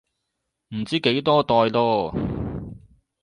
[0.69, 2.11] 唔知幾多代囉